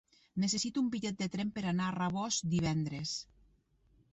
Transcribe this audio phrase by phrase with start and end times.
[0.43, 3.17] Necessito un bitllet de tren per anar a Rabós divendres.